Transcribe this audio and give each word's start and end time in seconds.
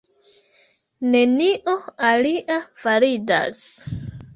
Nenio 1.11 1.77
alia 2.15 2.59
validas. 2.89 3.67